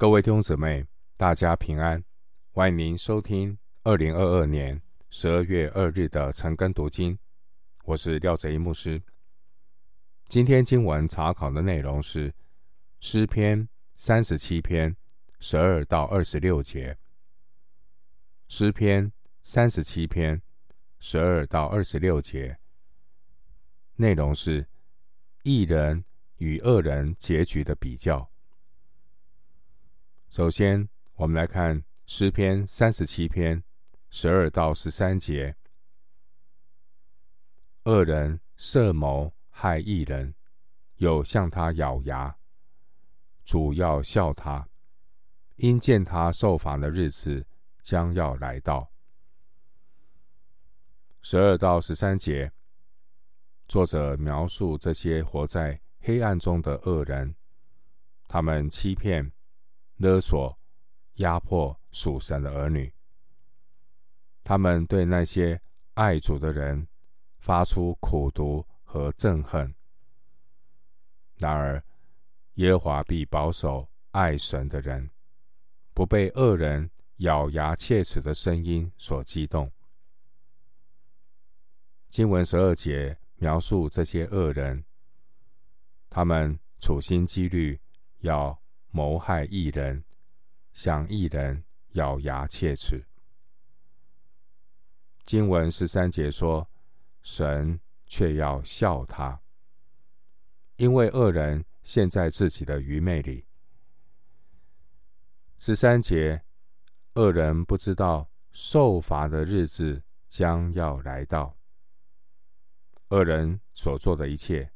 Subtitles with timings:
[0.00, 0.86] 各位弟兄姊妹，
[1.16, 2.04] 大家平安！
[2.52, 7.18] 欢迎您收听二零二二年十二月二日的晨更读经。
[7.82, 9.02] 我是廖哲一牧师。
[10.28, 12.32] 今天经文查考的内容是
[13.00, 14.96] 诗篇三十七篇
[15.40, 16.96] 十二到二十六节。
[18.46, 19.10] 诗篇
[19.42, 20.40] 三十七篇
[21.00, 22.56] 十二到二十六节
[23.96, 24.64] 内容是
[25.42, 26.04] 一人
[26.36, 28.30] 与恶人结局的比较。
[30.30, 33.64] 首先，我们来看诗篇三十七篇
[34.10, 35.56] 十二到十三节：
[37.84, 40.34] 恶人设谋害一人，
[40.96, 42.36] 又向他咬牙，
[43.42, 44.68] 主要笑他，
[45.56, 47.46] 因见他受罚的日子
[47.80, 48.92] 将要来到。
[51.22, 52.52] 十二到十三节，
[53.66, 57.34] 作者描述这些活在黑暗中的恶人，
[58.28, 59.32] 他们欺骗。
[59.98, 60.56] 勒索、
[61.14, 62.94] 压迫属神的儿女，
[64.44, 65.60] 他们对那些
[65.94, 66.86] 爱主的人
[67.38, 69.74] 发出苦毒和憎恨。
[71.38, 71.82] 然而，
[72.54, 75.10] 耶和华必保守爱神的人，
[75.92, 79.68] 不被恶人咬牙切齿的声音所激动。
[82.08, 84.84] 经文十二节描述这些恶人，
[86.08, 87.80] 他们处心积虑
[88.20, 88.56] 要。
[88.90, 90.04] 谋害一人，
[90.72, 93.06] 向一人咬牙切齿。
[95.24, 96.68] 经文十三节说
[97.22, 99.40] ：“神却要笑他，
[100.76, 103.46] 因为恶人陷在自己的愚昧里。”
[105.60, 106.42] 十三节，
[107.14, 111.58] 恶人不知道受罚的日子将要来到。
[113.10, 114.72] 恶人所做的一切，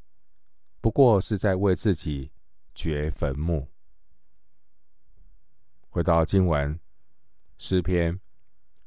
[0.82, 2.30] 不过是在为自己
[2.74, 3.71] 掘坟墓。
[5.92, 6.80] 回到经文，
[7.58, 8.18] 诗篇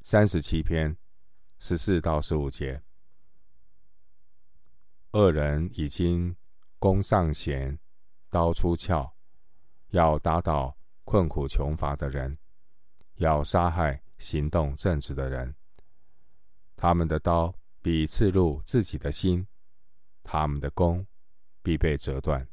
[0.02, 0.96] 三十七篇
[1.60, 2.82] 十四到十五节，
[5.12, 6.34] 恶人已经
[6.80, 7.78] 弓上弦，
[8.28, 9.08] 刀出鞘，
[9.90, 12.36] 要打倒困苦穷乏的人，
[13.18, 15.54] 要杀害行动正直的人。
[16.74, 19.46] 他们的刀必刺入自己的心，
[20.24, 21.06] 他们的弓
[21.62, 22.48] 必被折断。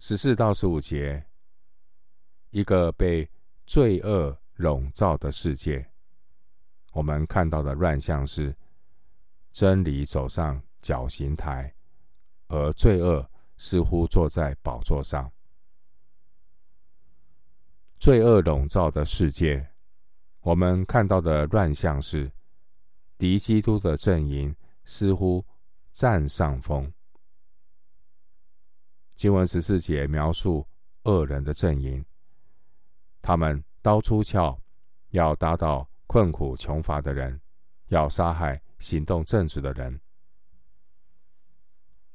[0.00, 1.24] 十四到十五节。
[2.52, 3.28] 一个被
[3.66, 5.90] 罪恶笼罩的世界，
[6.92, 8.54] 我们看到的乱象是
[9.52, 11.74] 真理走上绞刑台，
[12.48, 13.26] 而罪恶
[13.56, 15.32] 似乎坐在宝座上。
[17.98, 19.66] 罪恶笼罩的世界，
[20.40, 22.30] 我们看到的乱象是
[23.16, 25.42] 敌基督的阵营似乎
[25.94, 26.92] 占上风。
[29.14, 30.66] 经文十四节描述
[31.04, 32.04] 恶人的阵营。
[33.22, 34.58] 他们刀出鞘，
[35.10, 37.40] 要打倒困苦穷乏的人，
[37.86, 39.98] 要杀害行动正直的人。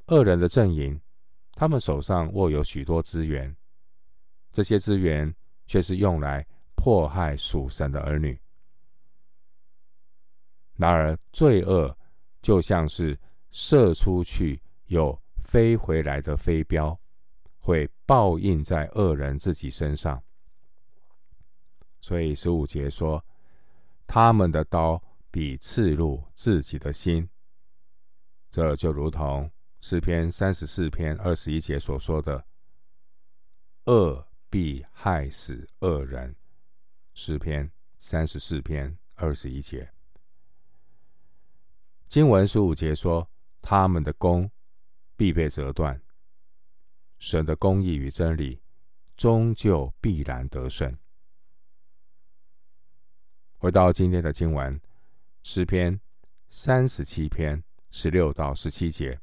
[0.07, 0.99] 恶人的阵营，
[1.53, 3.55] 他们手上握有许多资源，
[4.51, 5.33] 这些资源
[5.65, 6.45] 却是用来
[6.75, 8.39] 迫害属神的儿女。
[10.75, 11.97] 然而，罪恶
[12.41, 13.17] 就像是
[13.51, 16.97] 射出去又飞回来的飞镖，
[17.59, 20.21] 会报应在恶人自己身上。
[21.99, 23.23] 所以十五节说，
[24.05, 27.29] 他们的刀必刺入自己的心。
[28.49, 32.45] 这就如同诗篇三十四篇二十一节所说的
[33.85, 36.35] ：“恶必害死恶人。”
[37.13, 39.91] 诗篇三十四篇二十一节。
[42.07, 43.29] 经文十五节说，
[43.61, 44.49] 他们的弓
[45.15, 46.01] 必被折断。
[47.19, 48.61] 神的公义与真理，
[49.15, 50.97] 终究必然得胜。
[53.59, 54.79] 回到今天的经文，
[55.41, 55.99] 诗篇
[56.47, 59.19] 三十七篇十六到十七节：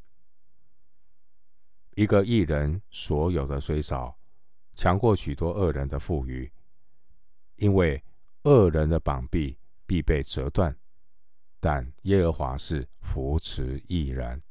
[1.94, 4.18] 一个义人所有的虽少，
[4.74, 6.50] 强过许多恶人的富裕，
[7.56, 8.02] 因为
[8.42, 10.76] 恶人的膀臂必被折断，
[11.60, 14.42] 但耶和华是扶持义人。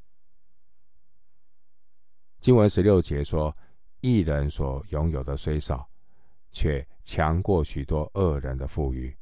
[2.40, 3.54] 经文十六节说：
[4.00, 5.90] 义人所拥有的虽少，
[6.54, 9.14] 却强过许多恶人的富裕。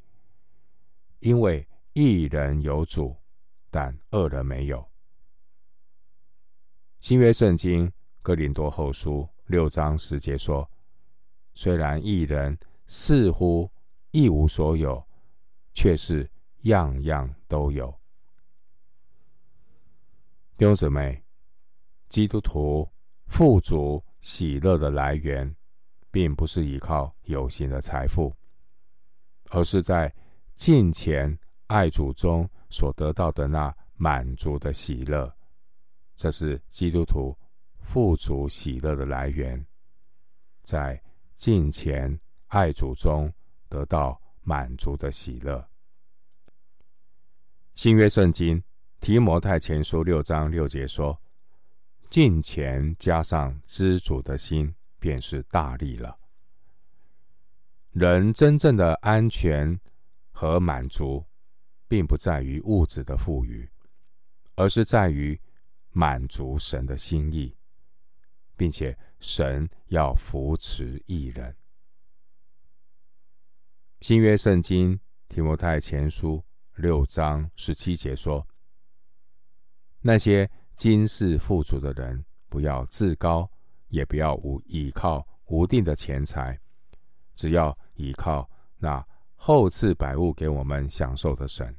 [1.22, 3.16] 因为一人有主，
[3.70, 4.84] 但恶人没有。
[6.98, 7.90] 新约圣经
[8.22, 10.68] 哥林多后书六章十节说：
[11.54, 12.58] 虽然一人
[12.88, 13.70] 似乎
[14.10, 15.04] 一无所有，
[15.72, 16.28] 却是
[16.62, 17.88] 样样都有。
[20.56, 21.22] 弟兄姊妹，
[22.08, 22.88] 基督徒
[23.28, 25.54] 富足喜乐的来源，
[26.10, 28.34] 并不是依靠有形的财富，
[29.50, 30.12] 而是在
[30.64, 31.36] 敬前
[31.66, 35.28] 爱主中所得到的那满足的喜乐。
[36.14, 37.36] 这是基督徒
[37.80, 39.66] 富足喜乐的来源，
[40.62, 41.02] 在
[41.34, 42.16] 敬前
[42.46, 43.28] 爱主中
[43.68, 45.68] 得到满足的喜乐。
[47.74, 48.62] 新约圣经
[49.00, 51.20] 提摩太前书六章六节说
[52.08, 56.16] ：“敬前加上知足的心，便是大利了。”
[57.90, 59.76] 人真正的安全
[60.32, 61.24] 和满足，
[61.86, 63.70] 并不在于物质的富裕，
[64.56, 65.40] 而是在于
[65.90, 67.54] 满足神的心意，
[68.56, 71.54] 并且神要扶持一人。
[74.00, 74.98] 新约圣经
[75.28, 76.44] 提摩太前书。
[76.76, 78.48] 六章十七节说
[80.00, 83.48] ：“那些今世富足的人，不要自高，
[83.88, 86.58] 也不要无倚靠无定的钱财，
[87.34, 89.06] 只要倚靠那
[89.44, 91.76] 厚赐百物给我们享受的神。”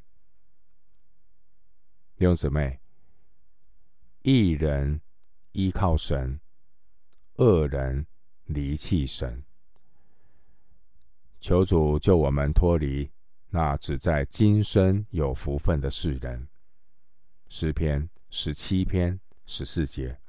[2.18, 2.78] 弟兄姊妹，
[4.24, 5.00] 一人
[5.54, 6.38] 依靠神，
[7.36, 8.06] 恶人
[8.44, 9.42] 离弃神。
[11.40, 13.10] 求主救我们脱离。
[13.48, 16.46] 那只在今生有福分的世人，
[17.48, 20.20] 诗篇十七篇十四节，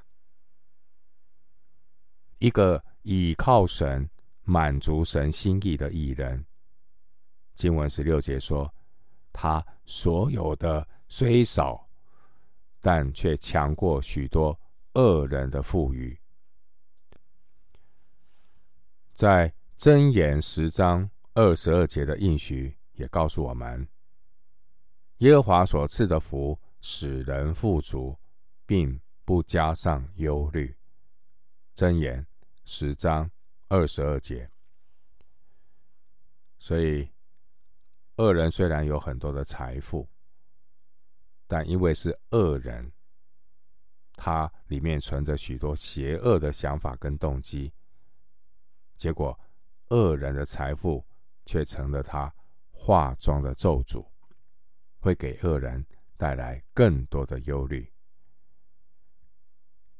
[2.38, 4.08] 一个倚靠神、
[4.42, 6.46] 满足神心意的艺人。
[7.54, 8.72] 经文十六节说，
[9.32, 11.88] 他所有的虽少，
[12.80, 14.58] 但却强过许多
[14.94, 16.18] 恶人的富裕。
[19.14, 22.76] 在箴言十章二十二节的应许。
[22.96, 23.88] 也告诉我们，
[25.16, 28.16] 耶和华所赐的福使人富足，
[28.64, 30.72] 并不加上忧虑。
[31.74, 32.24] 箴言
[32.64, 33.28] 十章
[33.66, 34.48] 二十二节。
[36.56, 37.10] 所以，
[38.16, 40.08] 恶人虽然有很多的财富，
[41.46, 42.92] 但因为是恶人，
[44.14, 47.72] 他里面存着许多邪恶的想法跟动机，
[48.96, 49.38] 结果
[49.88, 51.04] 恶人的财富
[51.44, 52.32] 却成了他。
[52.76, 54.04] 化妆的咒诅
[54.98, 55.82] 会给恶人
[56.18, 57.90] 带来更多的忧虑，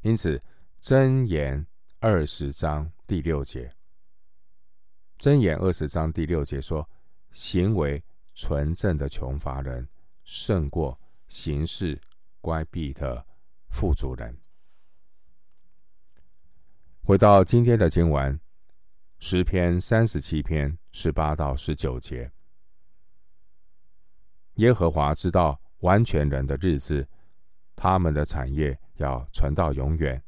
[0.02, 0.42] 因此
[0.82, 1.66] 箴言
[1.98, 3.74] 二十章第六节，
[5.18, 6.86] 箴言二十章第六节说
[7.34, 8.02] ：“行为
[8.32, 9.86] 纯正的穷乏人，
[10.24, 10.98] 胜过
[11.28, 12.00] 行事
[12.40, 13.26] 乖僻的
[13.68, 14.38] 富足人。”
[17.04, 18.40] 回到今天的经文，
[19.18, 22.30] 诗篇三十七篇十八到十九节。
[24.54, 27.06] 耶和华知道完全人的日子，
[27.76, 30.22] 他们的产业要存到永远。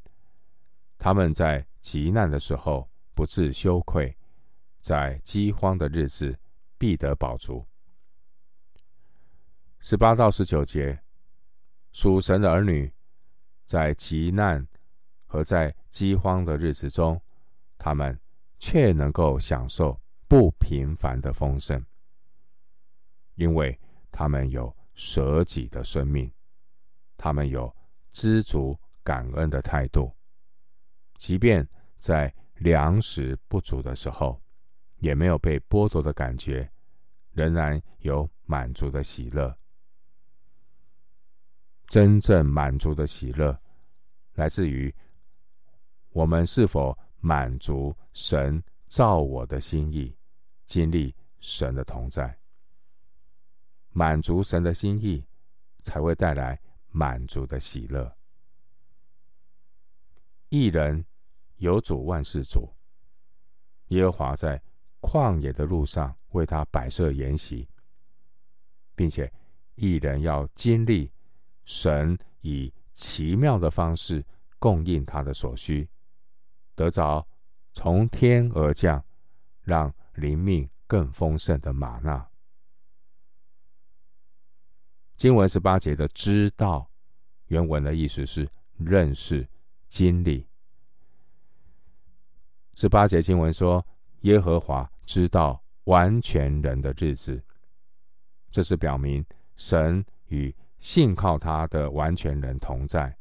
[0.97, 4.15] 他们在极难的时候不致羞愧，
[4.79, 6.37] 在饥荒的日子
[6.77, 7.65] 必得饱足。
[9.79, 11.01] 十八到十九节，
[11.91, 12.93] 属神的儿女
[13.65, 14.67] 在极难
[15.25, 17.21] 和在饥荒的日子中，
[17.77, 18.19] 他们
[18.57, 21.85] 却能够享受不平凡的丰盛，
[23.35, 23.79] 因为。
[24.09, 26.31] 他们有舍己的生命，
[27.17, 27.71] 他们有
[28.11, 30.11] 知足感恩的态度，
[31.17, 31.67] 即便
[31.99, 34.41] 在粮食不足的时候，
[34.99, 36.69] 也没有被剥夺的感觉，
[37.31, 39.55] 仍然有满足的喜乐。
[41.87, 43.57] 真正满足的喜乐，
[44.33, 44.93] 来自于
[46.09, 50.15] 我们是否满足神造我的心意，
[50.65, 52.37] 经历神的同在。
[53.91, 55.25] 满足神的心意，
[55.81, 58.15] 才会带来满足的喜乐。
[60.49, 61.05] 一人
[61.57, 62.71] 有主万事主，
[63.87, 64.61] 耶和华在
[65.01, 67.67] 旷野的路上为他摆设筵席，
[68.95, 69.31] 并且
[69.75, 71.11] 一人要经历
[71.65, 74.25] 神以奇妙的方式
[74.59, 75.87] 供应他的所需，
[76.75, 77.25] 得着
[77.73, 79.03] 从天而降，
[79.61, 82.27] 让灵命更丰盛的吗哪。
[85.15, 86.89] 经文十八节的“知道”，
[87.47, 89.47] 原文的意思是认识、
[89.89, 90.47] 经历。
[92.75, 93.83] 十八节经文说
[94.21, 97.41] ：“耶和华知道完全人的日子。”
[98.51, 99.23] 这是表明
[99.55, 103.15] 神与信靠他的完全人同在，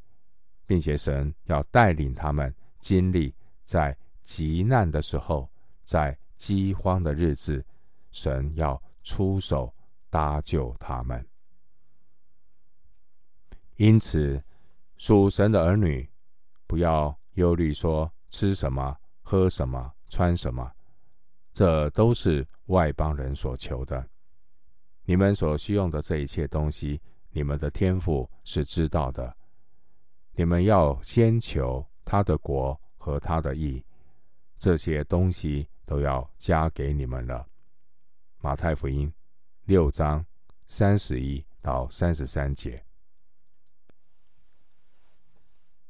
[0.66, 3.34] 并且神要带领他们经历
[3.64, 5.50] 在极难的时候，
[5.82, 7.64] 在饥荒的日子，
[8.12, 9.74] 神要出手
[10.10, 11.26] 搭救他们。
[13.76, 14.42] 因此，
[14.96, 16.08] 属神的儿女
[16.66, 20.72] 不要忧虑说吃什么、喝什么、穿什么，
[21.56, 24.06] 这都是外邦人所求的。
[25.06, 29.34] 你们所需用的这一切东西，你们的天赋是知道的。
[30.32, 33.82] 你们要先求他的国和他的义，
[34.58, 37.48] 这些东西都要加给你们了。
[38.42, 39.10] 马太福音
[39.64, 40.22] 六章
[40.66, 42.84] 三十一到三十三节。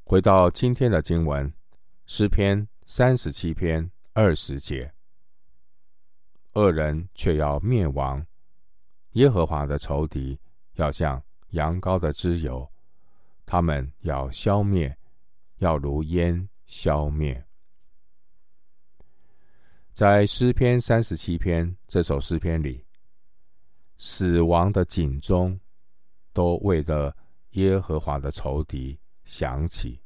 [0.05, 1.53] 回到今天的经文，
[2.07, 4.95] 诗篇三十七篇二十节：
[6.57, 8.27] 恶人却要灭亡，
[9.13, 10.41] 耶和华的仇敌
[10.77, 12.67] 要像羊羔的脂油，
[13.45, 14.97] 他们要消灭，
[15.59, 17.47] 要如烟消灭。
[19.93, 22.83] 在诗篇三十七篇这首诗篇里，
[23.99, 25.61] 死亡的警钟
[26.33, 27.15] 都为了
[27.51, 30.01] 耶和华的仇敌响起，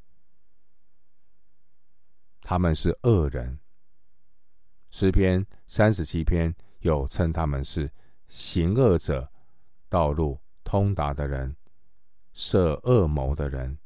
[2.40, 3.57] 他们是恶人。
[4.90, 7.90] 诗篇三十七篇又称他们是
[8.28, 9.30] 行恶者、
[9.88, 11.54] 道路通达的人、
[12.32, 13.78] 设恶谋的人。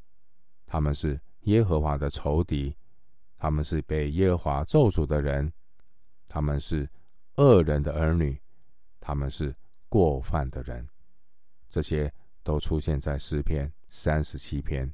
[0.66, 2.74] 他们是耶和华的仇敌，
[3.36, 5.52] 他们是被耶和华咒诅的人，
[6.26, 6.88] 他们是
[7.36, 8.40] 恶人的儿女，
[8.98, 9.54] 他们是
[9.88, 10.88] 过犯的人。
[11.68, 14.92] 这些都出现在诗篇三十七篇。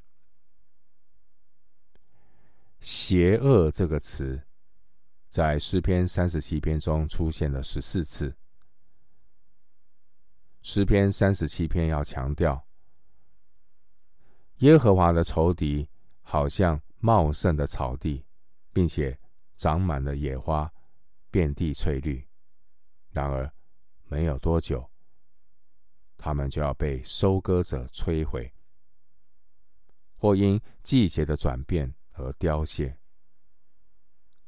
[2.81, 4.41] 邪恶这个词，
[5.31, 8.37] 在诗篇三十七篇中出现了十四次。
[10.61, 12.67] 诗篇三十七篇要强调，
[14.57, 15.89] 耶和华的仇敌
[16.21, 18.27] 好像茂盛的草地，
[18.73, 19.17] 并且
[19.57, 20.71] 长满了野花，
[21.31, 22.27] 遍地翠绿。
[23.11, 23.51] 然而，
[24.07, 24.91] 没有多久，
[26.19, 28.53] 他们就要被收割者摧毁，
[30.17, 31.95] 或因季节的转变。
[32.15, 32.99] 而凋谢，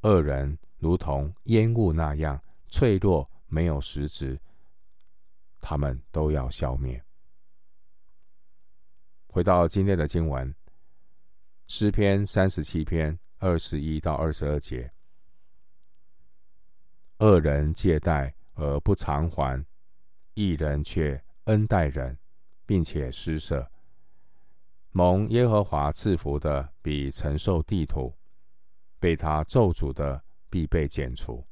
[0.02, 4.36] 恶人如同烟雾那样脆弱，没有实质，
[5.60, 7.00] 他们都要消灭。
[9.28, 10.52] 回到今天的经文，
[11.68, 14.92] 诗篇三十七篇二十一到二十二节：
[17.18, 19.64] 恶人借贷而不偿还，
[20.34, 22.18] 一人却恩待人，
[22.66, 23.70] 并且施舍。
[24.90, 28.12] 蒙耶和华赐福的，比承受地土；
[28.98, 30.20] 被他咒诅的，
[30.52, 31.42] 必被剪除。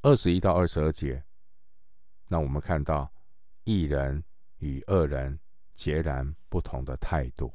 [0.00, 1.22] 二十一到二十二节，
[2.28, 3.12] 那我们看到
[3.64, 4.24] 一人
[4.60, 5.38] 与恶人
[5.74, 7.52] 截然不同的态度。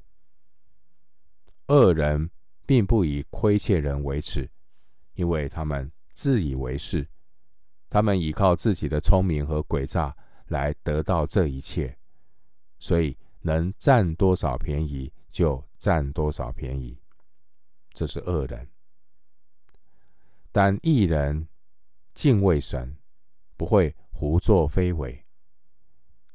[1.65, 2.29] 恶人
[2.67, 4.47] 并不以亏欠人为耻，
[5.15, 7.09] 因为他们自以为是，
[7.89, 10.15] 他们依靠自己的聪明和诡诈
[10.49, 11.97] 来得到这一切，
[12.77, 13.17] 所以。
[13.41, 16.99] 能占多少便宜就占多少便宜，
[17.93, 18.67] 这是恶人。
[20.51, 21.47] 但一人
[22.13, 22.97] 敬畏神，
[23.57, 25.25] 不会胡作非为。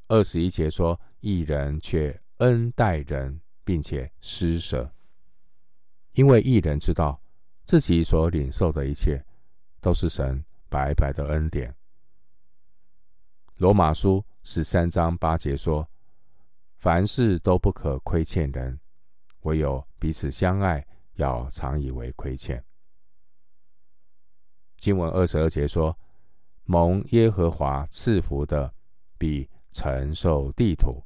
[0.09, 4.91] 二十一节说，一人却恩待人，并且施舍，
[6.13, 7.21] 因为一人知道
[7.65, 9.25] 自己所领受的一切
[9.81, 11.75] 都是神白白的恩典。
[13.57, 15.89] 罗马书十三章八节说。
[16.77, 18.79] 凡事都不可亏欠人，
[19.45, 22.63] 唯有彼此相爱，要常以为亏欠。
[24.85, 25.99] 经文二十二节说
[26.65, 28.71] ：“蒙耶和华赐福的，
[29.17, 31.03] 必承受地土；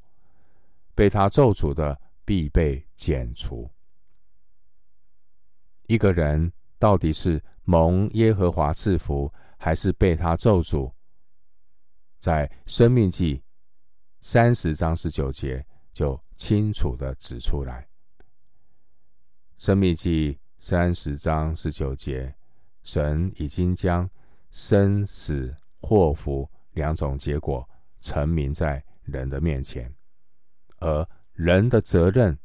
[0.96, 3.70] 被他咒诅的，必被剪除。”
[5.86, 10.92] 一个人到底是蒙耶和华赐福，还是被他咒诅？
[12.18, 13.40] 在生命记。
[14.20, 17.86] 三十章十九节就清楚地指出来，
[19.56, 22.34] 《生命记》三十章十九节，
[22.88, 24.08] 神已经将
[24.50, 27.68] 生死祸福两种结果
[28.00, 29.94] 陈明在人的面前，
[30.78, 32.36] 而人的责任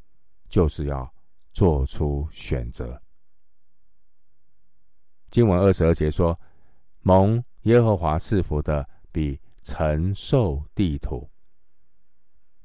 [0.50, 1.10] 就是要
[1.54, 3.02] 做出选择。
[5.30, 6.38] 经文二十二节说
[7.04, 11.26] ：“蒙耶和华赐福的，比承受地土。”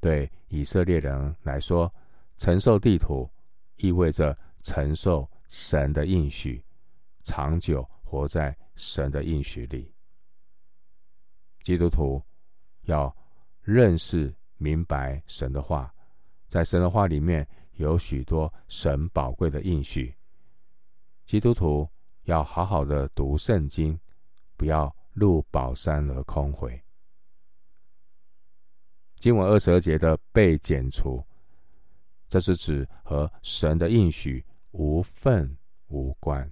[0.01, 1.89] 对以色列人来说，
[2.37, 3.29] 承受地土
[3.77, 6.61] 意味着承受神的应许，
[7.29, 9.93] 长久活在神的应许里。
[11.61, 12.19] 基督徒
[12.85, 13.15] 要
[13.61, 15.93] 认识明白神的话，
[16.47, 20.11] 在神的话里面有许多神宝贵的应许。
[21.27, 21.87] 基督徒
[22.23, 23.97] 要好好的读圣经，
[24.57, 26.83] 不要入宝山而空回。
[29.19, 31.23] 经文二十二节的被剪除，
[32.27, 35.55] 这是指和神的应许无份
[35.89, 36.51] 无关。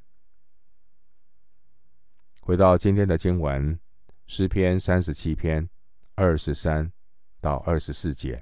[2.47, 3.77] 回到今天的经文，
[4.25, 5.69] 诗篇三十七篇
[6.15, 6.89] 二十三
[7.41, 8.41] 到二十四节。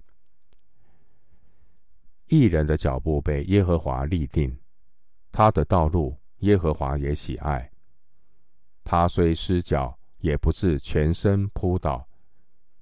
[2.27, 4.55] 义人的脚步被耶和华立定，
[5.31, 7.71] 他的道路耶和华也喜爱。
[8.83, 12.07] 他虽失脚，也不至全身扑倒，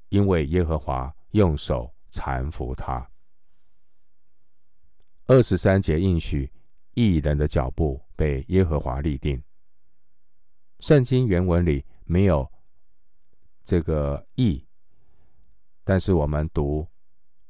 [0.10, 3.10] 因为耶和华用手搀扶他。
[5.28, 6.52] 二十三节应许
[6.96, 9.42] 义人的脚步被耶和华立定。
[10.84, 12.46] 圣经原文里没有
[13.64, 14.68] 这个“义”，
[15.86, 16.86] 但是我们读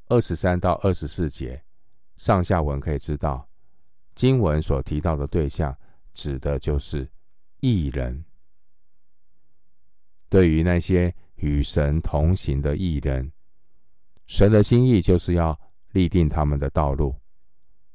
[0.05, 1.59] 二十三到二十四节
[2.15, 3.49] 上下文可以知道，
[4.13, 5.75] 经文所提到的对象
[6.13, 7.09] 指的就是
[7.61, 8.23] 义人。
[10.29, 13.31] 对于那些与神同行的义人，
[14.27, 15.59] 神的心意就是要
[15.93, 17.15] 立定他们的道路，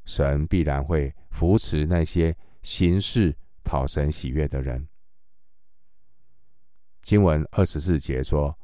[0.04, 4.84] 神必然会扶持那些行事讨神喜悦的人。
[7.02, 8.56] 经文二十四节说：“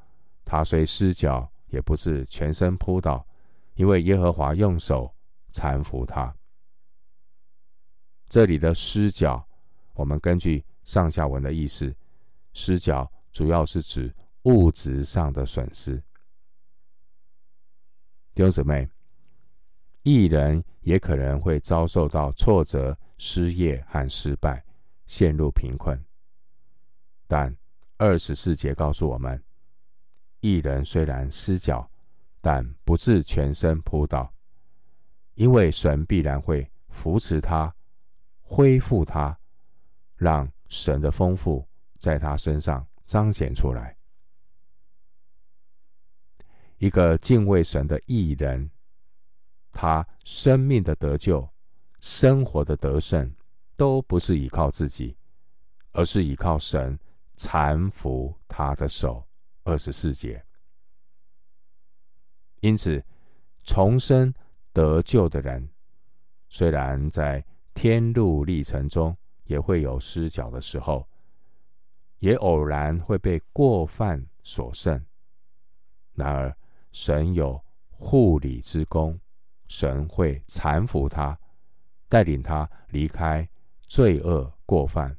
[0.45, 3.27] 他虽失脚，也不至全身扑倒，
[3.75, 5.15] 因为耶和华用手
[5.53, 6.35] 搀扶他。”
[8.29, 9.47] 这里的失脚，
[9.93, 11.95] 我们根据上下文的意思，
[12.53, 15.97] 失脚主要是指物质上的损失。
[18.35, 18.89] 弟兄姊妹，
[20.03, 24.63] 义人也可能会遭受到挫折、失业和失败，
[25.07, 25.99] 陷入贫困，
[27.29, 27.55] 但
[27.97, 29.43] 二十四节告诉我们，
[30.41, 31.89] 一人虽然失脚，
[32.41, 34.33] 但不至全身扑倒，
[35.35, 37.73] 因为神必然会扶持他，
[38.43, 39.39] 恢复他，
[40.17, 41.67] 让神的丰富
[41.99, 43.97] 在他身上彰显出来。
[46.79, 48.69] 一个敬畏神的艺人，
[49.73, 51.49] 他生命的得救、
[52.01, 53.33] 生活的得胜，
[53.77, 55.17] 都不是依靠自己，
[55.93, 56.99] 而是依靠神。
[57.37, 59.27] 搀扶他的手，
[59.65, 60.45] 二十四节。
[62.61, 63.05] 因此，
[63.63, 64.33] 重生
[64.73, 65.69] 得救的人，
[66.49, 71.07] 虽然在天路历程中也会有失脚的时候，
[72.21, 75.05] 也偶然会被过犯所胜。
[76.15, 76.57] 然而，
[76.93, 79.19] 神有护理之功，
[79.67, 81.39] 神会搀扶他，
[82.09, 83.47] 带领他离开
[83.89, 85.17] 罪恶过犯。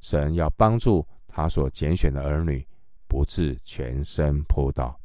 [0.00, 1.06] 神要帮助。
[1.36, 2.66] 他所拣选的儿女，
[3.06, 4.98] 不致全身扑倒。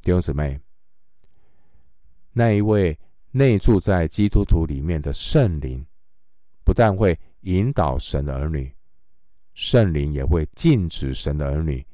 [0.00, 0.58] 弟兄姊妹，
[2.32, 2.98] 那一位
[3.30, 5.84] 内住在基督徒里面的圣灵，
[6.64, 8.74] 不但会引导神的儿女，
[9.52, 11.86] 圣灵也会禁止神的儿女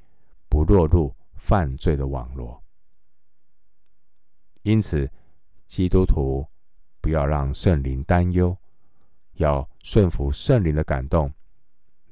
[0.49, 2.63] 不落入犯罪的网罗。
[4.63, 5.11] 因此，
[5.67, 6.47] 基督徒
[7.01, 8.57] 不要让圣灵担忧，
[9.39, 11.29] 要顺服圣灵的感动。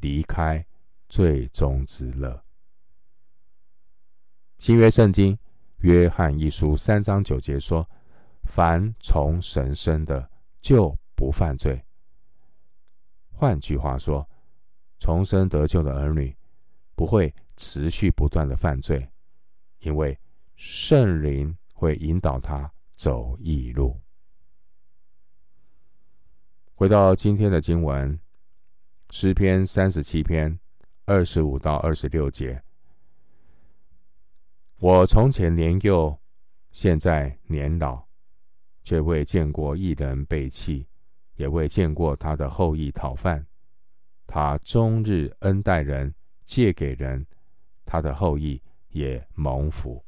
[0.01, 0.65] 离开
[1.09, 2.45] 罪中之乐。
[4.59, 5.39] 新约圣经
[5.79, 7.89] 约翰一书三章九节说
[8.45, 10.31] ：“凡从神生的，
[10.61, 11.83] 就不犯罪。”
[13.31, 14.29] 换句话说，
[14.99, 16.37] 重生得救的儿女
[16.95, 19.09] 不会持续不断的犯罪，
[19.81, 20.19] 因为
[20.57, 23.97] 圣灵会引导他走义路。
[26.75, 28.19] 回到今天的经文。
[29.11, 30.59] 诗篇三十七篇
[31.07, 32.63] 二十五到二十六节：
[34.77, 36.17] 我从前年幼，
[36.71, 38.07] 现在年老，
[38.85, 40.87] 却未见过一人被弃，
[41.37, 43.45] 也未见过他的后裔讨饭。
[44.27, 47.27] 他终日恩待人，借给人，
[47.87, 50.05] 他的后裔也蒙福。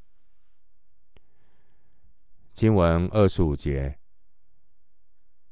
[2.52, 3.98] 经文二十五节，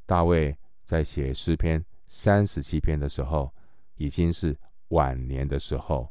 [0.05, 1.83] 大卫在写诗篇。
[2.09, 3.55] 三十七篇的时候，
[3.97, 6.11] 已经是晚年的时候，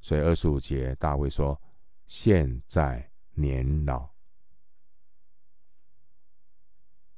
[0.00, 1.60] 所以二十五节大卫说
[2.06, 4.08] ：“现在年老。”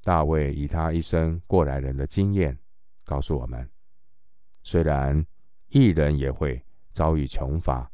[0.02, 2.58] 大卫以他一生过来人的经验
[3.04, 3.70] 告诉我们，
[4.64, 5.24] 虽然
[5.68, 6.60] 义人也会
[6.92, 7.88] 遭遇穷乏，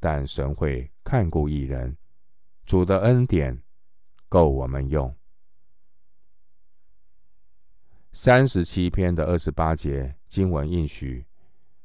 [0.00, 1.94] 但神会看顾义人，
[2.64, 3.62] 主的恩典
[4.30, 5.14] 够我们用。
[8.12, 11.24] 三十七篇的二十八节经文应许，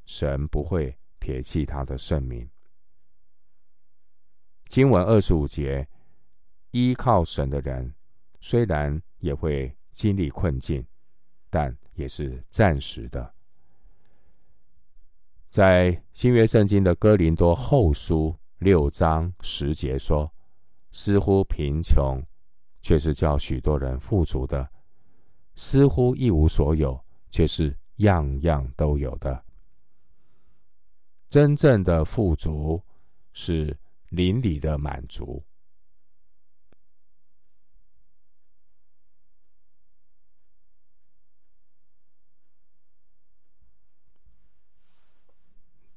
[0.05, 2.49] 神不会撇弃他的圣名。
[4.65, 5.88] 经文二十五节，
[6.71, 7.93] 依靠神的人，
[8.39, 10.83] 虽然也会经历困境，
[11.49, 13.33] 但也是暂时的。
[15.49, 20.33] 在新约圣经的哥林多后书六章十节说
[20.89, 22.25] ：“似乎贫穷，
[22.81, 24.67] 却是叫许多人富足的。”
[25.55, 29.43] 似乎一无所有，却是样样都有的。
[31.29, 32.81] 真正的富足
[33.31, 33.77] 是
[34.09, 35.43] 邻里的满足。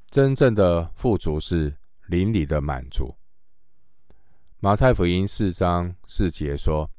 [0.09, 3.15] 真正的富足是邻里的满足。
[4.61, 6.91] 马太福音四章四节说：“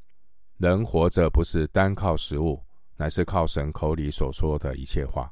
[0.58, 2.64] 人活着不是单靠食物，
[2.96, 5.32] 乃是靠神口里所说的一切话。”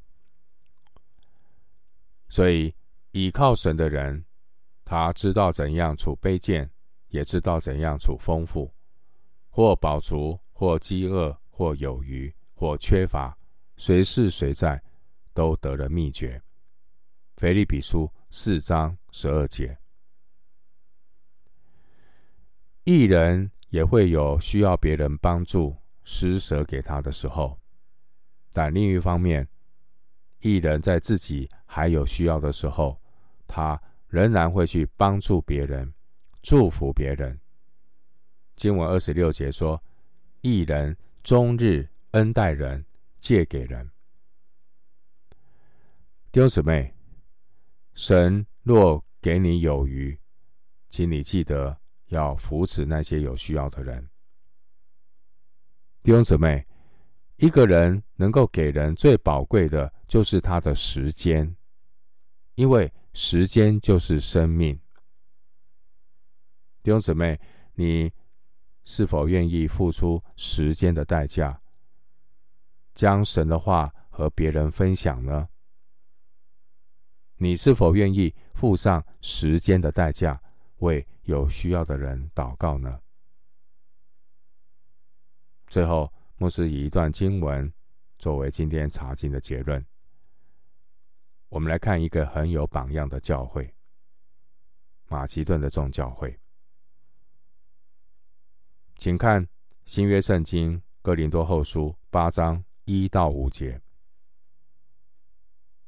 [2.30, 2.74] 所以，
[3.12, 4.26] 倚靠神的人，
[4.84, 6.70] 他知道怎样处卑贱，
[7.10, 8.74] 也知道怎样处丰富，
[9.50, 13.38] 或饱足，或饥饿，或有余，或缺乏，
[13.78, 14.82] 随是随在，
[15.34, 16.42] 都得了秘诀。
[17.38, 19.78] 腓利比书四章十二节，
[22.84, 27.60] 一人也会有需要别人帮助、施舍给他的时候，
[28.54, 29.48] 但另一方面，
[30.40, 33.00] 义人在自己还有需要的时候，
[33.48, 35.94] 他仍然会去帮助别人、
[36.42, 37.40] 祝福别人。
[38.56, 39.82] 经文二十六节说
[40.42, 42.86] ：“义人终日恩待人，
[43.20, 43.90] 借给人。”
[46.32, 46.92] 弟兄姊妹。
[47.98, 50.20] 神若给你有余，
[50.90, 54.10] 请你记得要扶持那些有需要的人。
[56.04, 56.66] 弟兄姊妹，
[57.38, 61.56] 一个人能够给人最宝贵的，就是他的时间，
[62.56, 64.80] 因为时间就是生命。
[66.84, 67.40] 弟兄姊妹，
[67.74, 68.14] 你
[68.84, 71.60] 是否愿意付出时间的代价，
[72.94, 75.50] 将神的话和别人分享呢？
[77.38, 80.40] 你是否愿意付上时间的代价，
[80.80, 83.02] 为有需要的人祷告呢？
[85.68, 87.72] 最后，牧师以一段经文
[88.18, 89.84] 作为今天查经的结论。
[91.50, 93.74] 我们来看一个很有榜样的教会——
[95.08, 96.38] 马其顿的众教会。
[98.98, 99.48] 请看
[99.86, 103.82] 新约圣经哥林多后书八章一到五节。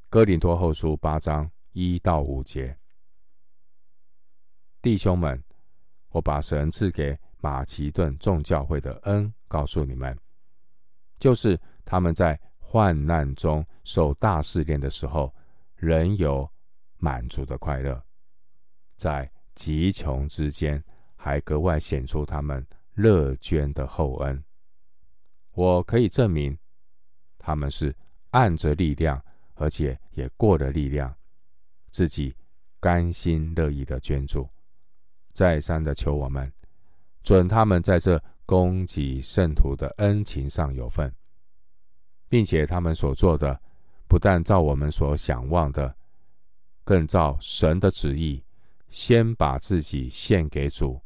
[0.08, 2.78] 哥林多后书八章一到五节，
[4.80, 5.42] 弟兄们，
[6.10, 10.16] 我把神赐给马其顿众教会的恩告诉你们，
[11.18, 15.34] 就是他们在患难中受大试炼的时候，
[15.76, 16.50] 仍有
[16.96, 17.94] 满足的快乐；
[18.96, 20.82] 在极穷之间，
[21.16, 24.42] 还格外显出他们乐捐的厚恩。
[25.52, 26.56] 我可以证明，
[27.38, 27.94] 他们是
[28.30, 29.22] 按着力量。
[29.60, 31.12] 而且也过了力量，
[31.90, 32.32] 自己
[32.78, 34.48] 甘心乐意的捐助，
[35.38, 36.52] 再三的求我们
[37.22, 41.14] 准他们在这供给圣徒的恩情上有份，
[42.28, 43.60] 并且他们所做的
[44.08, 45.94] 不但照我们所想望的，
[46.82, 48.42] 更照神的旨意，
[48.88, 51.00] 先把自己献给主，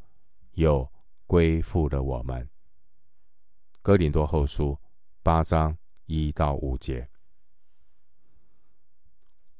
[0.53, 0.91] 又
[1.27, 2.49] 归附了我们。
[3.83, 4.75] 哥林多后书
[5.21, 7.07] 八章一到五节。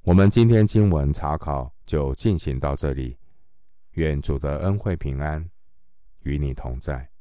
[0.01, 3.15] 我们今天经文查考就进行到这里，
[3.93, 5.49] 愿主的恩惠平安
[6.21, 7.12] 与你同在。